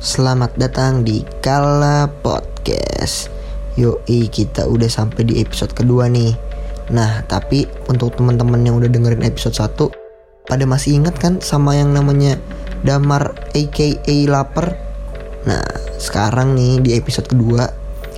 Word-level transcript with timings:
Selamat 0.00 0.56
datang 0.56 1.04
di 1.04 1.20
Kala 1.44 2.08
Podcast. 2.08 3.28
Yoi, 3.76 4.32
kita 4.32 4.64
udah 4.64 4.88
sampai 4.88 5.28
di 5.28 5.44
episode 5.44 5.76
kedua 5.76 6.08
nih. 6.08 6.32
Nah, 6.88 7.20
tapi 7.28 7.68
untuk 7.84 8.16
teman-teman 8.16 8.64
yang 8.64 8.80
udah 8.80 8.88
dengerin 8.88 9.20
episode 9.20 9.52
1 9.52 10.48
pada 10.48 10.64
masih 10.64 10.96
ingat 10.96 11.20
kan 11.20 11.44
sama 11.44 11.76
yang 11.76 11.92
namanya 11.92 12.40
Damar 12.80 13.36
aka 13.52 14.00
Lapar? 14.24 14.72
Nah, 15.44 15.68
sekarang 16.00 16.56
nih 16.56 16.80
di 16.80 16.90
episode 16.96 17.28
kedua 17.28 17.68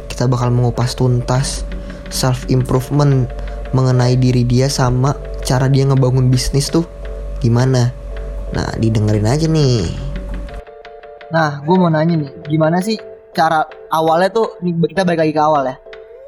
kita 0.07 0.31
bakal 0.31 0.55
mengupas 0.55 0.95
tuntas 0.95 1.67
self 2.15 2.47
improvement 2.47 3.27
mengenai 3.75 4.15
diri 4.15 4.47
dia 4.47 4.71
sama 4.71 5.19
cara 5.43 5.67
dia 5.67 5.83
ngebangun 5.91 6.31
bisnis 6.31 6.71
tuh 6.71 6.87
gimana. 7.43 7.91
Nah, 8.55 8.71
didengerin 8.79 9.27
aja 9.27 9.51
nih. 9.51 10.12
Nah, 11.33 11.65
gue 11.65 11.77
mau 11.77 11.89
nanya 11.89 12.15
nih, 12.19 12.31
gimana 12.47 12.79
sih 12.79 13.01
cara 13.33 13.65
awalnya 13.89 14.29
tuh 14.29 14.61
nih, 14.61 14.77
kita 14.93 15.03
balik 15.03 15.25
lagi 15.25 15.33
ke 15.33 15.41
awal 15.41 15.65
ya. 15.65 15.77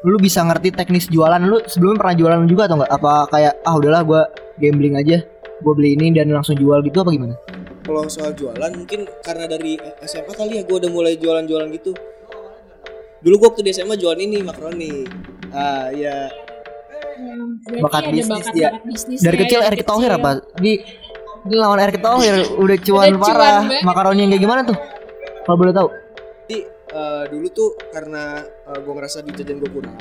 Lu 0.04 0.16
bisa 0.16 0.40
ngerti 0.40 0.72
teknis 0.72 1.08
jualan 1.08 1.40
lu 1.40 1.60
sebelumnya 1.64 2.00
pernah 2.00 2.16
jualan 2.16 2.40
juga 2.44 2.62
atau 2.68 2.76
enggak? 2.76 2.92
Apa 2.92 3.12
kayak 3.28 3.52
ah 3.64 3.74
udahlah 3.76 4.02
gue 4.02 4.20
gambling 4.58 4.96
aja, 4.96 5.20
gue 5.60 5.72
beli 5.76 5.96
ini 5.96 6.12
dan 6.12 6.28
langsung 6.28 6.56
jual 6.56 6.80
gitu 6.80 7.00
apa 7.00 7.12
gimana? 7.12 7.36
Kalau 7.84 8.08
soal 8.08 8.32
jualan 8.32 8.72
mungkin 8.72 9.04
karena 9.20 9.44
dari 9.44 9.76
SMA 10.02 10.32
kali 10.32 10.60
ya 10.60 10.62
gue 10.64 10.76
udah 10.76 10.88
mulai 10.88 11.16
jualan-jualan 11.16 11.68
gitu. 11.76 11.92
Dulu 13.20 13.34
gue 13.36 13.46
waktu 13.48 13.60
di 13.60 13.72
SMA 13.72 13.96
jualan 13.96 14.20
ini 14.20 14.40
makaroni. 14.40 15.04
Ah 15.52 15.88
ya 15.88 16.28
Berarti 17.64 17.80
Bakat 17.80 18.02
ada 18.02 18.10
bisnis 18.10 18.42
bakat, 18.42 18.54
dia. 18.56 18.68
bakat 18.68 18.82
bisnis 18.84 19.18
Dari 19.22 19.36
ya, 19.36 19.40
kecil 19.46 19.60
Erick 19.62 19.84
Thohir 19.86 20.10
apa? 20.10 20.30
Di, 20.58 20.72
di 21.44 21.54
lawan 21.54 21.78
Erick 21.78 22.02
Thohir 22.02 22.34
udah 22.58 22.76
cuan 22.82 23.04
Udah 23.06 23.14
cuan 23.14 23.14
parah. 23.22 23.54
banget. 23.62 23.80
Makaroni 23.86 24.20
yang 24.20 24.30
kayak 24.34 24.42
gimana 24.42 24.60
tuh? 24.66 24.76
Kalau 25.44 25.56
boleh 25.60 25.74
tahu. 25.76 25.88
Jadi 26.44 26.58
eh, 26.68 27.24
dulu 27.28 27.46
tuh 27.52 27.70
karena 27.92 28.44
gue 28.64 28.92
ngerasa 28.96 29.24
di 29.24 29.32
jajan 29.32 29.60
gue 29.60 29.70
kurang, 29.72 29.96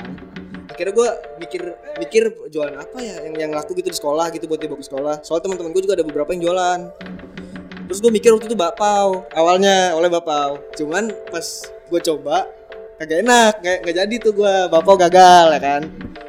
akhirnya 0.68 0.92
gue 0.96 1.08
mikir 1.40 1.62
mikir 2.00 2.22
jualan 2.48 2.76
apa 2.76 2.98
ya 3.00 3.16
yang 3.28 3.34
yang 3.48 3.52
laku 3.52 3.76
gitu 3.76 3.88
di 3.92 3.96
sekolah 3.96 4.28
gitu 4.32 4.48
buat 4.48 4.60
dibawa 4.60 4.80
ke 4.80 4.86
sekolah. 4.88 5.14
Soal 5.24 5.40
teman-teman 5.44 5.72
gue 5.72 5.82
juga 5.84 5.96
ada 6.00 6.04
beberapa 6.04 6.32
yang 6.36 6.48
jualan. 6.48 6.80
Terus 7.84 8.00
gue 8.00 8.12
mikir 8.12 8.32
waktu 8.32 8.48
itu 8.48 8.56
bakpao 8.56 9.28
awalnya 9.36 9.92
oleh 9.92 10.08
bakpao. 10.08 10.56
Cuman 10.72 11.12
pas 11.28 11.44
gue 11.68 12.00
coba 12.00 12.48
kagak 12.96 13.20
enak, 13.26 13.60
nggak 13.60 13.76
nggak 13.84 13.96
jadi 14.00 14.14
tuh 14.24 14.32
gue 14.32 14.52
bakpao 14.72 14.96
gagal 14.96 15.46
ya 15.56 15.60
kan. 15.60 15.82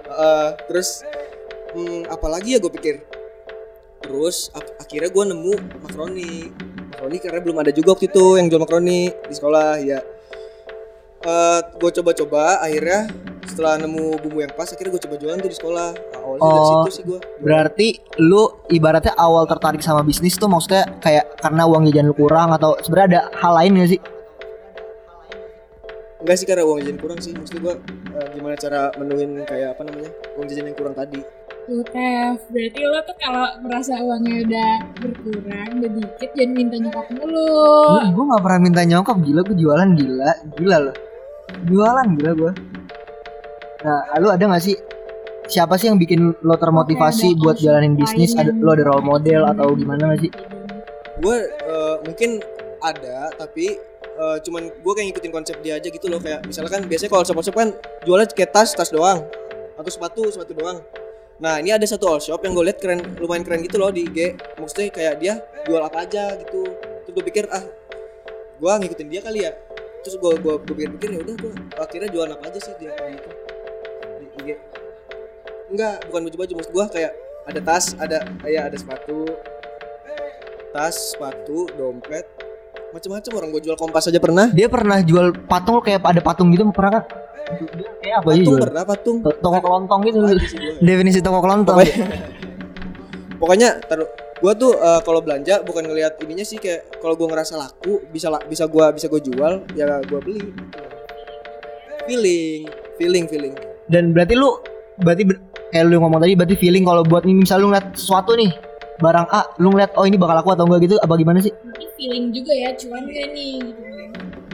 Eh, 0.05 0.49
terus 0.67 1.03
hmm, 1.71 2.11
apalagi 2.11 2.55
ya 2.55 2.59
gue 2.59 2.71
pikir. 2.71 2.95
Terus 4.03 4.51
ak- 4.51 4.83
akhirnya 4.83 5.09
gue 5.11 5.23
nemu 5.31 5.53
makaroni 5.81 6.31
makaroni 7.05 7.21
karena 7.21 7.39
belum 7.45 7.57
ada 7.61 7.69
juga 7.69 7.93
waktu 7.93 8.09
itu 8.09 8.25
yang 8.41 8.49
jual 8.49 8.61
makaroni 8.61 8.99
di 9.13 9.35
sekolah 9.37 9.77
ya 9.77 10.01
Eh 11.25 11.59
gue 11.81 11.89
coba-coba 11.89 12.61
akhirnya 12.61 13.09
setelah 13.49 13.81
nemu 13.81 14.21
bumbu 14.21 14.45
yang 14.45 14.53
pas 14.53 14.69
akhirnya 14.69 14.93
gue 14.93 15.01
coba 15.09 15.15
jualan 15.17 15.37
tuh 15.41 15.49
di 15.49 15.57
sekolah. 15.57 15.89
Awalnya 16.21 16.41
dari 16.45 16.61
Oh, 16.61 16.69
situ 16.69 16.89
sih 16.93 17.03
gue 17.05 17.19
Berarti 17.41 17.87
lu 18.21 18.45
ibaratnya 18.69 19.17
awal 19.17 19.49
tertarik 19.49 19.81
sama 19.81 20.05
bisnis 20.05 20.37
tuh 20.37 20.45
maksudnya 20.45 20.85
kayak 21.01 21.33
karena 21.41 21.65
uang 21.65 21.89
jajan 21.89 22.09
lu 22.09 22.15
kurang 22.17 22.53
atau 22.53 22.77
sebenarnya 22.77 23.07
ada 23.09 23.21
hal 23.41 23.53
lain 23.57 23.73
gak 23.73 23.89
sih? 23.89 24.01
enggak 26.21 26.37
sih 26.37 26.45
karena 26.45 26.61
uang 26.61 26.77
jajan 26.85 26.97
kurang 27.01 27.17
sih. 27.17 27.33
Maksud 27.33 27.57
gue 27.57 27.73
eh, 28.13 28.27
gimana 28.37 28.53
cara 28.53 28.93
menuhin 29.01 29.41
kayak 29.49 29.77
apa 29.77 29.81
namanya 29.81 30.09
uang 30.37 30.45
jajan 30.45 30.69
yang 30.69 30.77
kurang 30.77 30.93
tadi 30.93 31.25
Tuh, 31.65 31.81
Tev. 31.89 32.37
Berarti 32.53 32.81
lo 32.85 32.99
tuh 33.01 33.17
kalau 33.17 33.45
merasa 33.65 33.93
uangnya 33.97 34.45
udah 34.45 34.71
berkurang, 35.01 35.69
udah 35.81 35.91
dikit, 35.97 36.29
jangan 36.37 36.51
minta 36.53 36.75
nyokap 36.77 37.07
mulu. 37.17 37.49
Gue 38.13 38.23
gak 38.29 38.43
pernah 38.45 38.59
minta 38.61 38.81
nyokap 38.85 39.17
gila 39.25 39.41
gue 39.41 39.57
jualan 39.57 39.89
gila 39.97 40.31
gila 40.61 40.77
loh 40.89 40.95
jualan 41.65 42.07
gila 42.17 42.31
gue. 42.37 42.51
Nah 43.85 43.99
lu 44.21 44.27
ada 44.29 44.43
gak 44.45 44.61
sih 44.61 44.77
siapa 45.45 45.77
sih 45.77 45.89
yang 45.89 45.97
bikin 46.01 46.33
lo 46.41 46.55
termotivasi 46.57 47.33
Oke, 47.33 47.37
ada 47.37 47.41
buat 47.41 47.57
jalanin 47.61 47.93
bisnis? 47.97 48.33
Ada 48.37 48.53
lo 48.53 48.73
ada 48.73 48.83
role 48.85 49.05
model 49.05 49.41
atau 49.49 49.73
gimana 49.77 50.13
gak 50.13 50.21
sih? 50.25 50.31
gue 51.15 51.37
eh, 51.47 51.95
mungkin 52.03 52.43
ada 52.83 53.31
tapi 53.39 53.79
eh, 54.19 54.37
cuman 54.43 54.63
gue 54.67 54.93
kayak 54.93 55.07
ngikutin 55.11 55.31
konsep 55.31 55.55
dia 55.63 55.79
aja 55.79 55.87
gitu 55.87 56.05
loh 56.11 56.19
kayak 56.19 56.43
misalnya 56.43 56.71
kan 56.71 56.81
biasanya 56.83 57.11
kalau 57.11 57.23
shop-shop 57.23 57.55
kan 57.55 57.69
jualnya 58.03 58.27
kayak 58.29 58.51
tas 58.51 58.75
tas 58.75 58.91
doang 58.91 59.23
atau 59.75 59.91
sepatu 59.91 60.27
sepatu 60.31 60.51
doang 60.55 60.79
nah 61.35 61.59
ini 61.59 61.75
ada 61.75 61.83
satu 61.83 62.07
all 62.07 62.21
shop 62.23 62.39
yang 62.47 62.55
gue 62.55 62.71
liat 62.71 62.79
keren 62.79 63.03
lumayan 63.19 63.43
keren 63.43 63.59
gitu 63.59 63.75
loh 63.75 63.91
di 63.91 64.07
IG 64.07 64.39
maksudnya 64.55 64.87
kayak 64.87 65.13
dia 65.19 65.33
jual 65.67 65.83
apa 65.83 66.07
aja 66.07 66.31
gitu. 66.39 66.63
Terus 67.03 67.13
gue 67.15 67.25
pikir 67.27 67.43
ah 67.51 67.63
gue 68.55 68.71
ngikutin 68.71 69.07
dia 69.11 69.21
kali 69.21 69.43
ya. 69.43 69.51
Terus 70.05 70.15
gue 70.21 70.31
gue 70.37 70.55
pikir-pikir 70.63 71.09
ya 71.17 71.19
udah 71.25 71.35
gue 71.35 71.51
akhirnya 71.75 72.09
jualan 72.13 72.31
apa 72.39 72.43
aja 72.47 72.59
sih 72.61 72.73
dia 72.79 72.91
kayak 72.95 73.19
gitu 73.19 73.29
di 74.15 74.25
IG 74.39 74.49
enggak 75.65 76.07
bukan 76.07 76.21
baju-baju 76.29 76.51
maksud 76.61 76.71
gue 76.71 76.85
kayak 76.93 77.11
ada 77.45 77.59
tas 77.61 77.85
ada 77.99 78.17
ya 78.47 78.71
ada 78.71 78.77
sepatu. 78.79 79.27
Tas 80.71 81.15
sepatu 81.15 81.71
dompet 81.75 82.27
macam-macam 82.95 83.31
orang 83.35 83.49
gue 83.51 83.61
jual 83.67 83.75
kompas 83.75 84.07
aja 84.07 84.19
pernah. 84.23 84.47
Dia 84.55 84.71
pernah 84.71 85.03
jual 85.03 85.35
patung 85.51 85.83
kayak 85.83 85.99
ada 85.99 86.23
patung 86.23 86.47
gitu 86.55 86.63
pernah 86.71 86.99
kan? 86.99 87.03
Kayak 88.01 88.15
apa 88.19 88.27
aja 88.27 88.41
patung 88.41 88.57
pernah 88.59 88.83
patung 88.83 89.17
To- 89.21 89.37
Toko 89.37 89.59
kelontong 89.59 89.99
gitu. 90.03 90.17
Gua. 90.19 90.33
Definisi 90.87 91.19
toko 91.21 91.39
kelontong. 91.39 91.77
pokoknya 91.77 92.05
pokoknya 93.37 93.69
taruh 93.85 94.09
gue 94.35 94.53
tuh 94.55 94.71
eh, 94.75 95.01
kalau 95.01 95.19
belanja 95.19 95.63
bukan 95.63 95.83
ngelihat 95.85 96.19
ininya 96.19 96.43
sih 96.43 96.57
kayak 96.57 96.99
kalau 96.99 97.15
gue 97.15 97.23
ngerasa 97.23 97.55
laku 97.55 98.03
bisa 98.07 98.27
la- 98.27 98.43
bisa 98.43 98.65
gue 98.65 98.85
bisa 98.91 99.07
gue 99.07 99.21
jual 99.23 99.63
ya 99.73 100.01
gue 100.01 100.19
beli 100.19 100.41
feeling 102.05 102.67
feeling 102.97 103.25
feeling 103.25 103.53
Dan 103.85 104.11
berarti 104.11 104.33
lu 104.33 104.49
berarti 104.97 105.23
ber- 105.23 105.41
kayak 105.69 105.85
lu 105.85 105.97
ngomong 105.99 106.19
tadi 106.19 106.33
berarti 106.33 106.55
feeling 106.55 106.83
kalau 106.83 107.01
buat 107.01 107.23
nih 107.23 107.35
misal 107.35 107.61
lu 107.61 107.69
ngeliat 107.69 107.93
sesuatu 107.93 108.33
nih 108.33 108.51
barang 108.95 109.27
A 109.27 109.41
lu 109.59 109.71
ngeliat 109.71 109.91
oh 109.95 110.07
ini 110.07 110.15
bakal 110.15 110.35
laku 110.35 110.49
atau 110.51 110.63
enggak 110.65 110.87
gitu 110.87 110.95
apa 110.97 111.13
gimana 111.15 111.43
sih? 111.43 111.51
Mungkin 111.51 111.89
feeling 111.99 112.25
juga 112.31 112.53
ya, 112.55 112.69
cuan 112.79 113.03
gak 113.05 113.27
nih 113.35 113.51
gitu. 113.59 113.83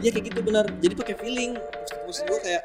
Ya 0.01 0.09
kayak 0.09 0.25
gitu 0.33 0.39
benar. 0.41 0.65
Jadi 0.81 0.93
pakai 0.97 1.15
feeling. 1.17 1.51
Maksud, 2.09 2.25
gue 2.27 2.39
kayak 2.43 2.63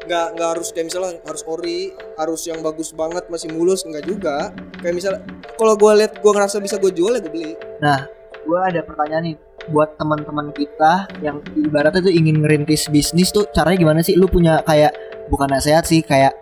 nggak 0.00 0.26
nggak 0.34 0.48
harus 0.56 0.68
kayak 0.72 0.86
misalnya 0.88 1.12
harus 1.28 1.42
ori 1.44 1.92
harus 2.16 2.40
yang 2.48 2.64
bagus 2.64 2.96
banget 2.96 3.28
masih 3.28 3.52
mulus 3.52 3.84
nggak 3.84 4.04
juga. 4.08 4.50
Kayak 4.80 4.94
misalnya 4.96 5.20
kalau 5.60 5.76
gue 5.76 5.92
lihat 6.00 6.12
gue 6.18 6.32
ngerasa 6.32 6.56
bisa 6.58 6.80
gue 6.80 6.90
jual 6.90 7.12
ya 7.14 7.20
gue 7.20 7.32
beli. 7.32 7.52
Nah, 7.84 8.08
gua 8.48 8.68
ada 8.68 8.80
pertanyaan 8.82 9.24
nih. 9.32 9.36
Buat 9.70 10.00
teman-teman 10.00 10.50
kita 10.56 11.06
yang 11.20 11.44
ibaratnya 11.52 12.00
tuh 12.00 12.10
ingin 12.10 12.40
ngerintis 12.40 12.88
bisnis 12.88 13.28
tuh 13.28 13.44
caranya 13.52 13.78
gimana 13.78 14.00
sih? 14.00 14.16
Lu 14.16 14.26
punya 14.26 14.64
kayak 14.64 14.96
bukan 15.28 15.52
nasihat 15.52 15.84
sih 15.84 16.00
kayak 16.00 16.32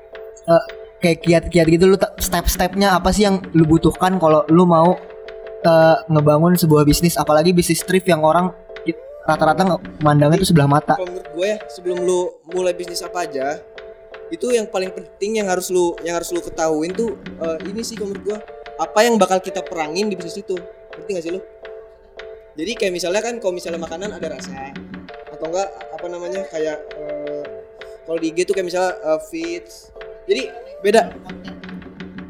eh, 0.46 0.64
kayak 1.02 1.18
kiat-kiat 1.26 1.66
gitu. 1.66 1.84
Lu 1.90 1.98
te- 1.98 2.14
step-stepnya 2.22 2.94
apa 2.94 3.10
sih 3.10 3.26
yang 3.26 3.42
lu 3.52 3.66
butuhkan 3.66 4.16
kalau 4.22 4.46
lu 4.48 4.62
mau 4.64 4.94
eh, 5.66 5.96
ngebangun 6.08 6.54
sebuah 6.54 6.86
bisnis? 6.86 7.18
Apalagi 7.18 7.50
bisnis 7.50 7.82
thrift 7.82 8.06
yang 8.06 8.22
orang 8.22 8.54
rata-rata 9.28 9.60
nge- 9.60 10.00
mandangnya 10.00 10.40
tuh 10.40 10.48
sebelah 10.48 10.64
mata. 10.64 10.96
kalau 10.96 11.12
menurut 11.12 11.28
gue 11.36 11.46
ya 11.52 11.58
sebelum 11.68 12.00
lu 12.00 12.32
mulai 12.48 12.72
bisnis 12.72 13.04
apa 13.04 13.28
aja 13.28 13.60
itu 14.32 14.48
yang 14.52 14.64
paling 14.68 14.88
penting 14.92 15.40
yang 15.40 15.48
harus 15.52 15.68
lu 15.68 15.92
yang 16.04 16.16
harus 16.16 16.32
lu 16.32 16.40
ketahuin 16.40 16.92
tuh 16.96 17.16
eh, 17.44 17.58
ini 17.68 17.84
sih 17.84 17.96
menurut 18.00 18.22
gue. 18.24 18.38
Apa 18.78 19.02
yang 19.04 19.18
bakal 19.18 19.42
kita 19.42 19.58
perangin 19.60 20.06
di 20.06 20.14
bisnis 20.14 20.38
itu? 20.38 20.54
Ngerti 20.94 21.10
gak 21.18 21.24
sih 21.24 21.32
lu? 21.34 21.40
Jadi 22.54 22.72
kayak 22.78 22.92
misalnya 22.94 23.20
kan 23.22 23.36
kalau 23.42 23.52
misalnya 23.56 23.80
makanan 23.82 24.14
ada 24.14 24.38
rasa 24.38 24.70
atau 25.34 25.46
enggak 25.50 25.68
apa 25.68 26.06
namanya 26.08 26.42
kayak 26.48 26.78
eh, 26.96 27.44
kalau 28.06 28.18
di 28.22 28.32
IG 28.32 28.48
tuh 28.48 28.54
kayak 28.56 28.68
misalnya 28.70 28.92
feeds. 29.28 29.92
Jadi 30.30 30.48
beda. 30.80 31.12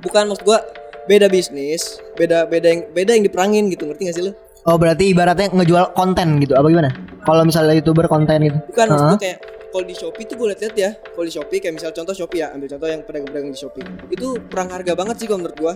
Bukan 0.03 0.23
maksud 0.31 0.43
gua 0.47 0.63
beda 1.09 1.25
bisnis 1.33 1.99
beda 2.21 2.45
beda 2.45 2.69
yang 2.69 2.83
beda 2.95 3.11
yang 3.15 3.25
diperangin 3.27 3.65
gitu. 3.71 3.87
Ngerti 3.91 4.03
gak 4.09 4.17
sih 4.17 4.25
lu 4.27 4.33
Oh, 4.67 4.77
berarti 4.81 5.15
ibaratnya 5.15 5.53
ngejual 5.55 5.95
konten 5.95 6.43
gitu 6.43 6.59
apa 6.59 6.67
gimana? 6.67 6.91
Kalau 7.23 7.43
misalnya 7.47 7.77
YouTuber 7.79 8.11
konten 8.11 8.39
gitu. 8.43 8.59
Bukan 8.73 8.87
maksud 8.91 9.05
Hah? 9.05 9.15
gue 9.15 9.23
kayak 9.23 9.39
kalau 9.69 9.85
di 9.85 9.95
Shopee 9.95 10.25
tuh 10.25 10.37
gue 10.41 10.47
liat-liat 10.49 10.75
ya 10.75 10.91
kalau 10.97 11.25
di 11.29 11.33
Shopee 11.33 11.61
kayak 11.61 11.75
misal 11.77 11.91
contoh 11.93 12.17
Shopee 12.17 12.41
ya 12.41 12.57
ambil 12.57 12.69
contoh 12.73 12.89
yang 12.89 13.03
pedagang-pedagang 13.05 13.53
di 13.53 13.61
Shopee 13.61 13.85
itu 14.09 14.41
perang 14.49 14.73
harga 14.73 14.93
banget 14.97 15.17
sih 15.21 15.27
kalau 15.29 15.45
menurut 15.45 15.59
gue 15.61 15.75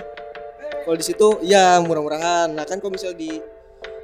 kalau 0.89 0.97
di 0.97 1.05
situ 1.05 1.27
ya 1.45 1.77
murah-murahan 1.85 2.57
nah 2.57 2.65
kan 2.65 2.81
kalau 2.81 2.97
misal 2.97 3.13
di 3.13 3.37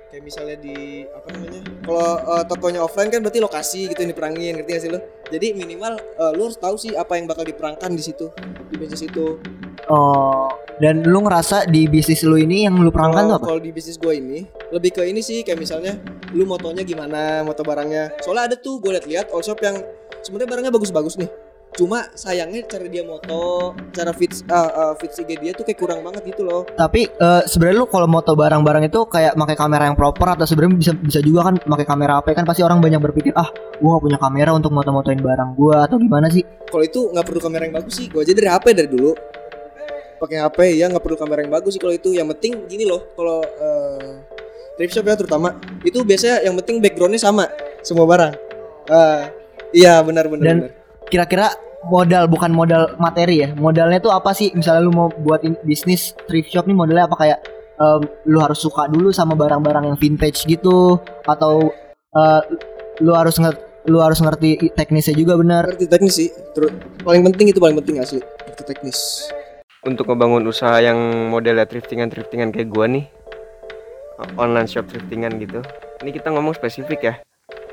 kayak 0.09 0.25
misalnya 0.25 0.57
di 0.61 1.05
apa 1.09 1.29
namanya 1.37 1.61
kalau 1.85 2.09
eh, 2.21 2.45
tokonya 2.49 2.81
offline 2.85 3.09
kan 3.13 3.21
berarti 3.21 3.41
lokasi 3.45 3.93
gitu 3.93 4.01
yang 4.05 4.13
diperangin 4.13 4.53
ngerti 4.61 4.71
gak 4.73 4.83
sih 4.85 4.91
lo 4.93 5.01
jadi 5.29 5.53
minimal 5.53 5.93
eh, 6.01 6.33
lu 6.37 6.49
harus 6.49 6.59
tahu 6.61 6.77
sih 6.81 6.93
apa 6.97 7.17
yang 7.17 7.29
bakal 7.29 7.45
diperangkan 7.45 7.93
di 7.93 8.03
situ 8.05 8.29
di 8.69 8.77
bisnis 8.77 9.05
itu 9.05 9.41
Oh, 9.89 10.53
dan 10.85 11.01
lu 11.01 11.25
ngerasa 11.25 11.65
di 11.65 11.89
bisnis 11.89 12.21
lu 12.21 12.37
ini 12.37 12.69
yang 12.69 12.77
lu 12.77 12.93
perangkan 12.93 13.25
tuh 13.25 13.31
kalau 13.33 13.41
apa? 13.41 13.47
kalau 13.49 13.61
di 13.65 13.71
bisnis 13.73 13.97
gue 13.97 14.13
ini 14.21 14.45
lebih 14.69 15.01
ke 15.01 15.03
ini 15.09 15.25
sih 15.25 15.41
kayak 15.45 15.59
misalnya 15.61 15.97
lu 16.37 16.45
motonya 16.45 16.85
gimana 16.85 17.43
moto 17.45 17.65
barangnya. 17.65 18.21
Soalnya 18.21 18.53
ada 18.53 18.57
tuh 18.57 18.81
gue 18.81 18.93
liat-liat 18.97 19.33
all 19.33 19.45
shop 19.45 19.61
yang 19.65 19.81
sebenarnya 20.21 20.49
barangnya 20.49 20.73
bagus-bagus 20.75 21.17
nih. 21.17 21.31
Cuma 21.77 22.09
sayangnya 22.17 22.65
cara 22.65 22.89
dia 22.89 23.05
moto 23.05 23.77
cara 23.93 24.11
fits 24.17 24.43
uh, 24.49 24.73
uh, 24.73 24.95
fits 24.97 25.21
IG 25.21 25.37
dia 25.39 25.53
tuh 25.53 25.69
kayak 25.69 25.79
kurang 25.79 26.01
banget 26.01 26.25
gitu 26.33 26.43
loh. 26.43 26.65
Tapi 26.65 27.07
eh, 27.07 27.43
sebenarnya 27.45 27.85
lu 27.85 27.87
kalau 27.87 28.09
moto 28.09 28.33
barang-barang 28.33 28.89
itu 28.89 29.05
kayak 29.05 29.37
pakai 29.37 29.57
kamera 29.57 29.85
yang 29.87 29.95
proper 29.95 30.35
atau 30.35 30.49
sebenarnya 30.49 30.75
bisa 30.81 30.93
bisa 30.97 31.21
juga 31.21 31.53
kan 31.53 31.55
pakai 31.61 31.87
kamera 31.87 32.19
HP 32.19 32.35
kan 32.35 32.45
pasti 32.49 32.65
orang 32.65 32.81
banyak 32.81 32.99
berpikir 33.05 33.37
ah 33.37 33.47
gua 33.79 34.01
gak 34.01 34.05
punya 34.11 34.19
kamera 34.19 34.51
untuk 34.57 34.73
moto-motoin 34.73 35.21
barang 35.21 35.51
gua 35.55 35.87
atau 35.87 36.01
gimana 36.01 36.27
sih? 36.33 36.43
kalau 36.69 36.85
itu 36.85 37.01
nggak 37.09 37.25
perlu 37.25 37.41
kamera 37.41 37.63
yang 37.65 37.77
bagus 37.81 37.95
sih 37.97 38.07
gue 38.13 38.21
aja 38.21 38.33
dari 38.37 38.49
HP 38.49 38.67
dari 38.77 38.89
dulu. 38.89 39.13
Pakai 40.19 40.37
HP 40.43 40.59
ya 40.83 40.91
nggak 40.91 41.05
perlu 41.05 41.17
kamera 41.17 41.41
yang 41.47 41.53
bagus 41.53 41.79
sih 41.79 41.81
kalau 41.81 41.95
itu. 41.95 42.11
Yang 42.11 42.35
penting 42.37 42.53
gini 42.67 42.85
loh 42.89 43.07
kalau 43.15 43.39
uh, 43.39 44.11
thrift 44.79 44.95
shop 44.95 45.05
ya 45.05 45.19
terutama 45.19 45.59
itu 45.83 46.01
biasanya 46.07 46.47
yang 46.47 46.55
penting 46.63 46.79
backgroundnya 46.79 47.19
sama 47.19 47.51
semua 47.83 48.07
barang 48.07 48.49
Ah, 48.89 49.29
iya 49.71 50.01
benar 50.01 50.27
benar 50.33 50.45
Dan-. 50.49 50.73
Kira-kira 51.09 51.53
modal 51.89 52.29
bukan 52.29 52.53
modal 52.53 52.97
materi 52.97 53.45
ya. 53.45 53.49
Modalnya 53.53 54.01
tuh 54.01 54.13
apa 54.13 54.33
sih? 54.33 54.53
Misalnya 54.57 54.85
lu 54.85 54.93
mau 54.93 55.09
buat 55.13 55.45
bisnis 55.65 56.13
thrift 56.29 56.53
shop 56.53 56.69
nih 56.69 56.77
modalnya 56.77 57.05
apa 57.09 57.17
kayak 57.17 57.39
em, 57.81 58.03
lu 58.29 58.41
harus 58.41 58.61
suka 58.61 58.89
dulu 58.89 59.13
sama 59.13 59.37
barang-barang 59.37 59.93
yang 59.93 59.97
vintage 60.01 60.45
gitu 60.49 61.01
atau 61.25 61.69
eh, 62.17 62.41
lu 63.05 63.13
harus 63.15 63.37
ngerti 63.37 63.69
lu 63.89 64.05
harus 64.05 64.21
ngerti 64.21 64.69
teknisnya 64.77 65.17
juga 65.17 65.41
benar. 65.41 65.65
ngerti 65.73 65.89
teknis 65.89 66.15
sih 66.21 66.29
terus 66.53 66.77
paling 67.01 67.25
penting 67.25 67.57
itu 67.57 67.57
paling 67.57 67.73
penting 67.81 67.97
asli 68.05 68.21
ngerti 68.21 68.63
teknis 68.69 68.99
untuk 69.87 70.13
ngebangun 70.13 70.45
usaha 70.45 70.77
yang 70.83 70.99
modelnya 71.33 71.65
thriftingan 71.65 72.13
thriftingan 72.13 72.53
kayak 72.53 72.69
gua 72.69 72.85
nih 72.85 73.09
online 74.39 74.67
shop 74.67 74.91
thriftingan 74.91 75.39
gitu. 75.43 75.63
Ini 76.03 76.11
kita 76.15 76.31
ngomong 76.35 76.55
spesifik 76.55 77.01
ya. 77.03 77.15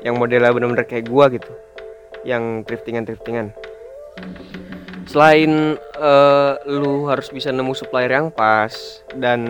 Yang 0.02 0.14
modelnya 0.18 0.54
bener-bener 0.54 0.86
kayak 0.86 1.10
gua 1.10 1.30
gitu. 1.30 1.50
Yang 2.22 2.66
thriftingan 2.66 3.04
thriftingan 3.06 3.54
selain 5.06 5.78
eh, 5.78 6.52
lu 6.66 7.06
harus 7.06 7.30
bisa 7.30 7.54
nemu 7.54 7.72
supplier 7.72 8.10
yang 8.10 8.28
pas 8.34 8.74
dan 9.14 9.40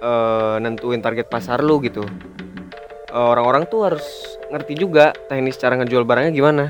eh, 0.00 0.56
nentuin 0.58 1.04
target 1.04 1.28
pasar 1.28 1.60
lu 1.60 1.78
gitu. 1.84 2.02
Eh, 3.12 3.26
orang-orang 3.28 3.68
tuh 3.68 3.86
harus 3.86 4.04
ngerti 4.48 4.74
juga 4.80 5.12
teknis 5.28 5.60
cara 5.60 5.76
ngejual 5.76 6.08
barangnya 6.08 6.32
gimana. 6.32 6.64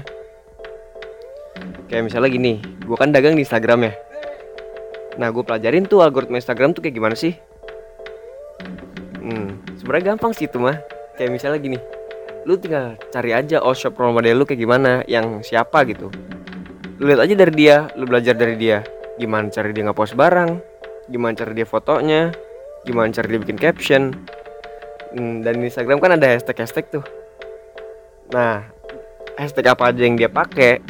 Kayak 1.89 2.13
misalnya 2.13 2.29
gini 2.29 2.61
gua 2.85 3.01
kan 3.01 3.15
dagang 3.15 3.39
di 3.39 3.47
Instagram 3.47 3.89
ya. 3.89 3.95
Nah, 5.19 5.35
gue 5.35 5.43
pelajarin 5.43 5.83
tuh 5.83 5.99
algoritma 5.99 6.39
Instagram 6.39 6.79
tuh 6.79 6.87
kayak 6.87 6.95
gimana 6.95 7.19
sih? 7.19 7.35
Sebenarnya 9.89 10.13
gampang 10.13 10.37
sih 10.37 10.45
itu 10.45 10.61
mah. 10.61 10.77
Kayak 11.17 11.33
misalnya 11.33 11.65
gini, 11.65 11.81
lu 12.45 12.61
tinggal 12.61 13.01
cari 13.09 13.33
aja 13.33 13.65
all 13.65 13.73
shop 13.73 13.97
role 13.97 14.13
model 14.13 14.37
lu 14.37 14.45
kayak 14.45 14.61
gimana, 14.61 15.01
yang 15.09 15.41
siapa 15.41 15.81
gitu. 15.89 16.13
Lu 17.01 17.09
lihat 17.09 17.25
aja 17.25 17.33
dari 17.33 17.57
dia, 17.57 17.89
lu 17.97 18.05
belajar 18.05 18.37
dari 18.37 18.61
dia. 18.61 18.85
Gimana 19.17 19.49
cara 19.49 19.73
dia 19.73 19.89
nge-post 19.89 20.13
barang, 20.13 20.61
gimana 21.09 21.33
cara 21.33 21.57
dia 21.57 21.65
fotonya, 21.65 22.37
gimana 22.85 23.09
cara 23.17 23.33
dia 23.33 23.41
bikin 23.41 23.57
caption. 23.57 24.13
Hmm, 25.17 25.41
dan 25.41 25.57
di 25.57 25.73
Instagram 25.73 26.05
kan 26.05 26.21
ada 26.21 26.37
hashtag-hashtag 26.37 26.93
tuh. 26.93 27.05
Nah, 28.37 28.69
hashtag 29.41 29.73
apa 29.73 29.89
aja 29.89 30.05
yang 30.05 30.21
dia 30.21 30.29
pakai, 30.29 30.85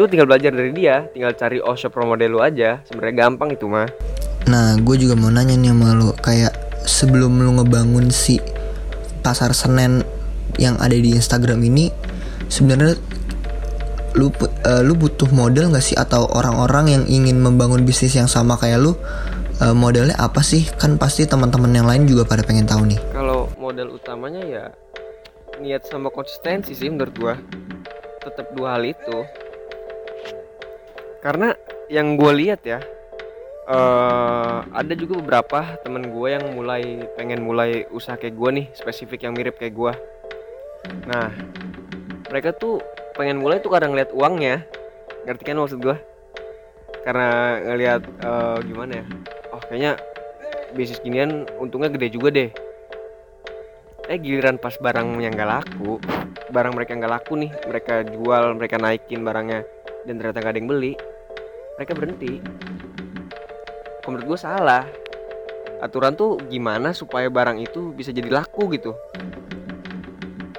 lu 0.00 0.08
tinggal 0.08 0.24
belajar 0.24 0.56
dari 0.56 0.72
dia 0.72 1.04
tinggal 1.12 1.36
cari 1.36 1.60
all 1.60 1.76
shop 1.76 2.00
role 2.00 2.16
model 2.16 2.36
lu 2.36 2.40
aja 2.40 2.80
sebenarnya 2.88 3.28
gampang 3.28 3.52
itu 3.52 3.68
mah 3.68 3.88
Nah, 4.46 4.78
gue 4.78 4.94
juga 4.94 5.18
mau 5.18 5.26
nanya 5.26 5.58
nih 5.58 5.74
sama 5.74 5.90
lu, 5.98 6.14
kayak 6.22 6.65
sebelum 6.86 7.42
lu 7.42 7.60
ngebangun 7.60 8.08
si 8.14 8.38
pasar 9.20 9.52
Senen 9.52 10.06
yang 10.56 10.78
ada 10.78 10.94
di 10.94 11.12
Instagram 11.12 11.60
ini, 11.66 11.90
sebenarnya 12.48 12.96
lu 14.16 14.32
eh, 14.64 14.80
lu 14.80 14.96
butuh 14.96 15.28
model 15.34 15.74
nggak 15.74 15.84
sih 15.84 15.98
atau 15.98 16.24
orang-orang 16.32 16.88
yang 16.88 17.04
ingin 17.04 17.36
membangun 17.42 17.84
bisnis 17.84 18.16
yang 18.16 18.30
sama 18.30 18.56
kayak 18.56 18.80
lu 18.80 18.96
eh, 19.60 19.74
modelnya 19.76 20.16
apa 20.16 20.40
sih? 20.40 20.64
Kan 20.80 20.96
pasti 20.96 21.28
teman-teman 21.28 21.74
yang 21.74 21.84
lain 21.84 22.08
juga 22.08 22.24
pada 22.24 22.40
pengen 22.46 22.64
tahu 22.64 22.88
nih. 22.88 23.00
kalau 23.12 23.50
modal 23.60 23.92
utamanya 23.92 24.42
ya 24.46 24.64
niat 25.60 25.84
sama 25.88 26.08
konsistensi 26.08 26.72
sih 26.72 26.88
menurut 26.88 27.14
gua 27.18 27.34
tetap 28.24 28.50
dua 28.56 28.76
hal 28.78 28.84
itu 28.84 29.18
karena 31.22 31.54
yang 31.90 32.14
gue 32.14 32.32
lihat 32.34 32.62
ya 32.66 32.78
eh 33.66 34.58
ada 34.70 34.92
juga 34.94 35.18
beberapa 35.18 35.78
temen 35.82 36.06
gue 36.10 36.28
yang 36.30 36.54
mulai 36.54 37.02
pengen 37.18 37.42
mulai 37.42 37.82
usaha 37.90 38.14
kayak 38.14 38.38
gue 38.38 38.50
nih 38.62 38.66
spesifik 38.78 39.26
yang 39.26 39.34
mirip 39.34 39.58
kayak 39.58 39.74
gue 39.74 39.92
nah 41.10 41.34
mereka 42.30 42.54
tuh 42.54 42.82
pengen 43.16 43.40
mulai 43.40 43.58
tuh 43.64 43.72
kadang 43.72 43.96
ngeliat 43.96 44.12
uangnya. 44.12 44.62
Ngerti 45.26 45.42
kan 45.42 45.58
maksud 45.58 45.80
gue 45.82 45.96
karena 47.02 47.58
ngelihat 47.62 48.02
eh, 48.02 48.56
gimana 48.66 48.92
ya? 49.02 49.04
Oh 49.54 49.60
kayaknya 49.66 49.92
bisnis 50.74 51.00
ginian 51.02 51.46
untungnya 51.58 51.90
gede 51.90 52.08
juga 52.12 52.28
deh. 52.30 52.50
Eh 54.06 54.18
giliran 54.22 54.58
pas 54.58 54.74
barang 54.78 55.18
yang 55.18 55.34
gak 55.34 55.50
laku 55.50 55.98
barang 56.46 56.78
mereka 56.78 56.94
nggak 56.94 57.10
laku 57.10 57.42
nih 57.42 57.50
mereka 57.66 58.06
jual 58.06 58.54
mereka 58.54 58.78
naikin 58.78 59.26
barangnya 59.26 59.66
dan 60.06 60.14
ternyata 60.14 60.38
gak 60.38 60.52
ada 60.54 60.58
yang 60.62 60.70
beli 60.70 60.94
mereka 61.74 61.92
berhenti 61.98 62.38
menurut 64.08 64.34
gue 64.34 64.38
salah. 64.38 64.86
Aturan 65.82 66.16
tuh 66.16 66.40
gimana 66.48 66.96
supaya 66.96 67.28
barang 67.28 67.60
itu 67.60 67.92
bisa 67.92 68.10
jadi 68.10 68.32
laku 68.32 68.72
gitu? 68.72 68.96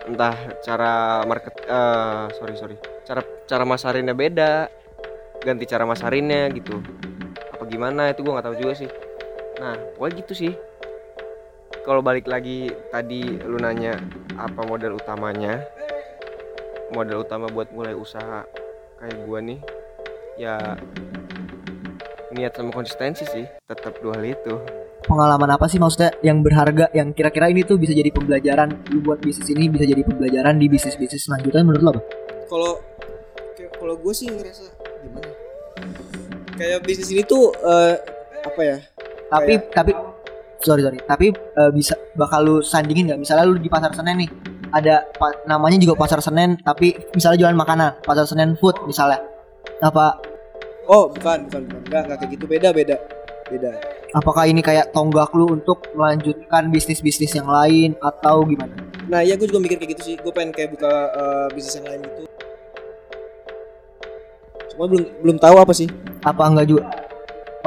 Entah 0.06 0.36
cara 0.62 1.26
market 1.26 1.54
eh 1.66 2.26
sorry 2.38 2.54
sorry. 2.56 2.78
Cara 3.04 3.26
cara 3.50 3.64
masarinnya 3.66 4.14
beda 4.14 4.70
ganti 5.42 5.66
cara 5.66 5.84
masarinnya 5.90 6.52
gitu. 6.54 6.80
Apa 7.56 7.64
gimana? 7.66 8.14
Itu 8.14 8.22
gue 8.22 8.32
nggak 8.36 8.46
tahu 8.46 8.58
juga 8.62 8.74
sih. 8.78 8.90
Nah 9.58 9.74
pokoknya 9.98 10.14
gitu 10.22 10.34
sih. 10.38 10.54
Kalau 11.82 12.04
balik 12.04 12.28
lagi 12.28 12.70
tadi 12.92 13.42
lu 13.48 13.58
nanya 13.58 13.98
apa 14.38 14.62
modal 14.68 15.00
utamanya. 15.00 15.64
Modal 16.94 17.26
utama 17.26 17.52
buat 17.52 17.68
mulai 17.76 17.98
usaha 17.98 18.48
kayak 18.98 19.18
gua 19.28 19.40
nih 19.44 19.60
ya 20.42 20.78
niat 22.30 22.52
sama 22.52 22.72
konsistensi 22.72 23.24
sih 23.24 23.46
tetap 23.64 24.00
dua 24.00 24.20
hal 24.20 24.26
itu. 24.28 24.54
Pengalaman 25.04 25.48
apa 25.48 25.66
sih 25.66 25.80
maksudnya 25.80 26.12
yang 26.20 26.44
berharga 26.44 26.92
yang 26.92 27.16
kira-kira 27.16 27.48
ini 27.48 27.64
tuh 27.64 27.80
bisa 27.80 27.96
jadi 27.96 28.12
pembelajaran? 28.12 28.76
Lu 28.92 29.00
buat 29.00 29.24
bisnis 29.24 29.48
ini 29.48 29.72
bisa 29.72 29.88
jadi 29.88 30.04
pembelajaran 30.04 30.60
di 30.60 30.68
bisnis-bisnis 30.68 31.24
selanjutnya 31.24 31.64
menurut 31.64 31.82
lo 31.82 31.92
apa? 31.96 32.02
kalau 32.48 32.72
kayak- 33.56 33.76
kalau 33.76 33.96
gue 33.96 34.14
sih 34.14 34.28
ngerasa 34.28 34.66
gimana? 35.02 35.30
Kayak 36.56 36.80
bisnis 36.84 37.10
ini 37.12 37.22
tuh 37.24 37.52
eh, 37.54 37.96
apa 38.44 38.62
ya? 38.62 38.78
Tapi 39.28 39.54
tapi 39.72 39.92
sorry 40.60 40.82
sorry. 40.82 41.00
Tapi 41.00 41.28
eh, 41.32 41.72
bisa 41.72 41.96
bakal 42.14 42.40
lu 42.44 42.56
sandingin 42.60 43.08
nggak? 43.08 43.20
Misalnya 43.20 43.48
lu 43.48 43.56
di 43.56 43.72
pasar 43.72 43.96
Senen 43.96 44.20
nih 44.20 44.30
ada 44.68 45.08
namanya 45.48 45.80
juga 45.80 45.96
pasar 45.96 46.20
Senen 46.20 46.60
tapi 46.60 46.92
misalnya 47.16 47.48
jualan 47.48 47.56
makanan 47.56 48.04
pasar 48.04 48.28
Senen 48.28 48.60
food 48.60 48.76
misalnya. 48.84 49.24
Apa 49.80 50.20
oh 50.88 51.12
bukan 51.12 51.48
bukan 51.48 51.62
bukan. 51.68 51.82
Enggak 51.88 52.02
enggak 52.08 52.18
kayak 52.24 52.32
gitu. 52.34 52.46
Beda 52.48 52.70
beda. 52.72 52.96
Beda. 53.48 53.72
Apakah 54.16 54.48
ini 54.48 54.64
kayak 54.64 54.96
tonggak 54.96 55.32
lu 55.36 55.52
untuk 55.52 55.84
melanjutkan 55.92 56.72
bisnis 56.72 57.04
bisnis 57.04 57.36
yang 57.36 57.48
lain 57.48 57.96
atau 58.00 58.48
gimana? 58.48 58.72
Nah 59.12 59.20
iya 59.24 59.36
gue 59.36 59.48
juga 59.48 59.60
mikir 59.60 59.78
kayak 59.80 59.92
gitu 59.96 60.02
sih. 60.04 60.16
Gue 60.20 60.32
pengen 60.32 60.56
kayak 60.56 60.76
buka 60.76 60.92
eh, 61.12 61.48
bisnis 61.52 61.76
yang 61.80 61.88
lain 61.92 62.00
gitu. 62.08 62.22
Cuma 64.76 64.84
belum 64.88 65.04
belum 65.24 65.38
tahu 65.40 65.56
apa 65.60 65.74
sih. 65.76 65.88
Apa 66.24 66.48
enggak 66.48 66.68
juga? 66.72 66.84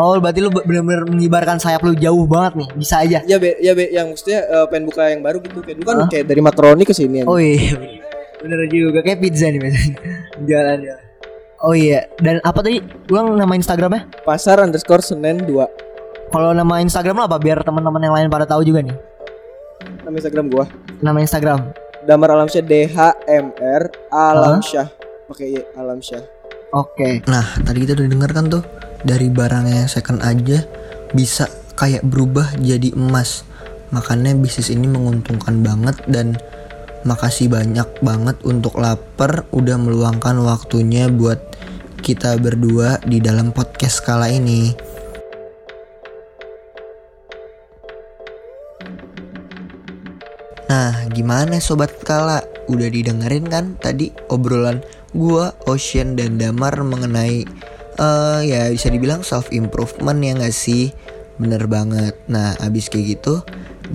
Oh 0.00 0.16
berarti 0.16 0.40
lu 0.40 0.48
bener-bener 0.48 1.04
mengibarkan 1.04 1.60
sayap 1.60 1.84
lu 1.84 1.92
jauh 1.92 2.24
banget 2.24 2.64
nih. 2.64 2.68
Bisa 2.72 3.04
aja? 3.04 3.20
Ya 3.28 3.36
be. 3.36 3.60
Ya 3.60 3.76
be. 3.76 3.92
Yang 3.92 4.16
maksudnya 4.16 4.40
eh, 4.48 4.66
pengen 4.72 4.84
buka 4.88 5.02
yang 5.12 5.20
baru 5.20 5.38
gitu. 5.44 5.60
Kayak 5.60 5.76
dulu 5.80 5.86
kan 5.86 5.96
Hah? 6.00 6.08
kayak 6.08 6.24
dari 6.24 6.40
makaroni 6.40 6.84
ke 6.88 6.94
sini 6.96 7.24
oh 7.28 7.36
iya 7.36 7.76
bener 8.40 8.64
juga. 8.72 9.04
Kayak 9.04 9.20
pizza 9.20 9.52
nih 9.52 9.60
biasanya 9.60 9.96
jalan 10.48 10.78
jalan 10.88 11.09
oh 11.64 11.76
iya 11.76 12.08
dan 12.20 12.40
apa 12.44 12.60
tadi? 12.64 12.80
Ulang 13.08 13.36
nama 13.36 13.52
instagramnya? 13.56 14.08
Pasar 14.24 14.60
underscore 14.60 15.04
senen 15.04 15.44
2 15.44 15.90
kalau 16.30 16.54
nama 16.54 16.78
instagram 16.78 17.18
lo 17.18 17.24
apa? 17.26 17.42
Biar 17.42 17.58
teman-teman 17.66 17.98
yang 18.06 18.14
lain 18.14 18.28
pada 18.30 18.46
tahu 18.46 18.62
juga 18.62 18.86
nih. 18.86 18.94
Nama 20.06 20.14
instagram 20.14 20.46
gua. 20.46 20.64
Nama 21.02 21.18
instagram. 21.26 21.60
Damar 22.06 22.30
alamsyah 22.38 22.62
D 22.62 22.86
H 22.86 23.18
M 23.26 23.50
R 23.58 23.90
alamsyah. 24.14 24.86
Pakai 25.26 25.58
Y 25.58 25.62
alamsyah. 25.74 26.22
Oke. 26.70 27.26
Nah, 27.26 27.42
tadi 27.66 27.82
kita 27.82 27.98
udah 27.98 28.06
denger 28.06 28.30
kan 28.30 28.46
tuh 28.46 28.62
dari 29.02 29.26
barang 29.26 29.66
yang 29.66 29.90
second 29.90 30.22
aja 30.22 30.62
bisa 31.10 31.50
kayak 31.74 32.06
berubah 32.06 32.54
jadi 32.62 32.94
emas. 32.94 33.42
Makanya 33.90 34.38
bisnis 34.38 34.70
ini 34.70 34.86
menguntungkan 34.86 35.66
banget 35.66 35.98
dan 36.06 36.38
makasih 37.02 37.50
banyak 37.50 37.90
banget 38.06 38.38
untuk 38.46 38.78
lapar 38.78 39.50
udah 39.50 39.74
meluangkan 39.82 40.38
waktunya 40.46 41.10
buat 41.10 41.42
kita 42.10 42.34
berdua 42.42 42.98
di 43.06 43.22
dalam 43.22 43.54
podcast 43.54 44.02
kala 44.02 44.26
ini. 44.26 44.74
Nah, 50.66 51.06
gimana 51.14 51.62
sobat 51.62 51.94
kala? 52.02 52.42
Udah 52.66 52.90
didengerin 52.90 53.46
kan 53.46 53.78
tadi 53.78 54.10
obrolan 54.26 54.82
gua 55.14 55.54
Ocean 55.70 56.18
dan 56.18 56.34
Damar 56.34 56.82
mengenai 56.82 57.46
eh 57.94 58.40
ya 58.42 58.66
bisa 58.74 58.90
dibilang 58.90 59.22
self 59.22 59.54
improvement 59.54 60.18
ya 60.18 60.34
gak 60.34 60.50
sih? 60.50 60.90
Bener 61.38 61.70
banget. 61.70 62.18
Nah, 62.26 62.58
abis 62.58 62.90
kayak 62.90 63.22
gitu, 63.22 63.38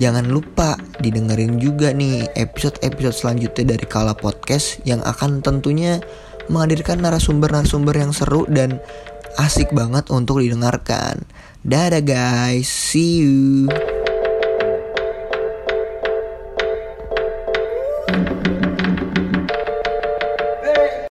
jangan 0.00 0.24
lupa 0.24 0.80
didengerin 1.04 1.60
juga 1.60 1.92
nih 1.92 2.32
episode-episode 2.32 3.12
selanjutnya 3.12 3.76
dari 3.76 3.84
Kala 3.84 4.16
Podcast 4.16 4.80
yang 4.88 5.04
akan 5.04 5.44
tentunya 5.44 6.00
menghadirkan 6.52 7.02
narasumber-narasumber 7.02 7.94
yang 7.96 8.12
seru 8.14 8.46
dan 8.46 8.78
asik 9.36 9.72
banget 9.72 10.08
untuk 10.12 10.40
didengarkan. 10.40 11.24
Dadah 11.66 12.02
guys, 12.04 12.70
see 12.70 13.24
you. 13.24 13.95